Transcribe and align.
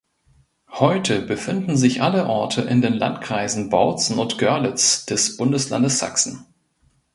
Heute 0.71 1.21
befinden 1.21 1.77
sich 1.77 2.01
alle 2.01 2.25
Orte 2.25 2.61
in 2.63 2.81
den 2.81 2.93
Landkreisen 2.95 3.69
Bautzen 3.69 4.17
und 4.17 4.39
Görlitz 4.39 5.05
des 5.05 5.37
Bundeslandes 5.37 5.99
Sachsen. 5.99 6.43